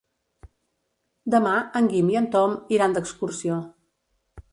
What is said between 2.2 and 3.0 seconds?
en Tom iran